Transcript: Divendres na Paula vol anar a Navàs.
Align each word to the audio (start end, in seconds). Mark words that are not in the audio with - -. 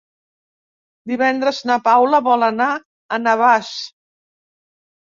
Divendres 1.11 1.59
na 1.71 1.77
Paula 1.89 2.23
vol 2.31 2.49
anar 2.51 2.73
a 3.19 3.23
Navàs. 3.29 3.73